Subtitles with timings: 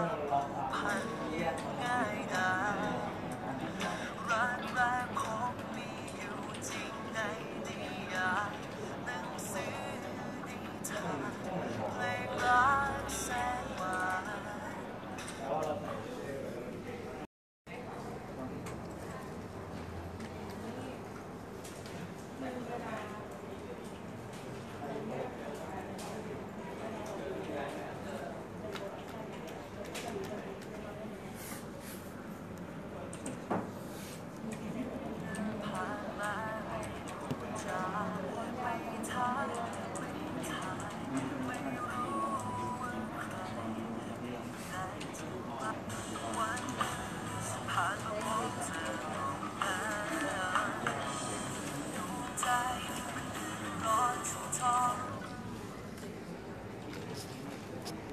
[0.00, 0.29] Yeah.
[53.82, 55.19] 乱世中